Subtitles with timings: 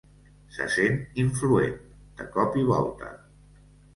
[0.53, 0.95] Se sent
[1.25, 1.77] influent,
[2.21, 3.13] de cop i volta.